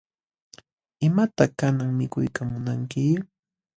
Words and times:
¿Imataq 1.07 1.51
kanan 1.59 1.89
mikuyta 1.99 2.41
munanki? 2.51 3.03